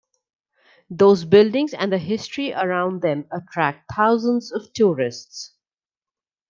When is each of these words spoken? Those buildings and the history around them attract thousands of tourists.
Those 0.89 1.25
buildings 1.25 1.75
and 1.75 1.91
the 1.93 1.99
history 1.99 2.53
around 2.53 3.03
them 3.03 3.27
attract 3.31 3.93
thousands 3.95 4.51
of 4.51 4.73
tourists. 4.73 5.53